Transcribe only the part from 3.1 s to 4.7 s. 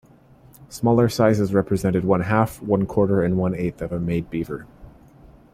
and one-eighth of a Made-Beaver.